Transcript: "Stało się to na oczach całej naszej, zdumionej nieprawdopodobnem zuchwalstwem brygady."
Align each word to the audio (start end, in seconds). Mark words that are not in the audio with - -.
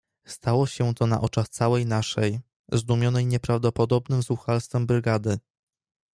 "Stało 0.25 0.67
się 0.67 0.93
to 0.93 1.07
na 1.07 1.21
oczach 1.21 1.49
całej 1.49 1.85
naszej, 1.85 2.39
zdumionej 2.71 3.25
nieprawdopodobnem 3.25 4.21
zuchwalstwem 4.21 4.85
brygady." 4.87 5.37